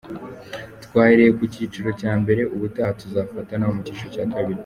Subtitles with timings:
[0.85, 4.59] Twahereye ku cyiciro cya mbere, ubutaha tuzafata nabo mu cyiciro cya kabiri.